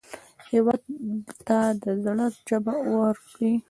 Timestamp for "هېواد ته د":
0.49-1.85